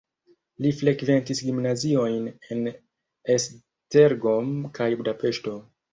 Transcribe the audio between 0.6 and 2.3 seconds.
Li frekventis gimnaziojn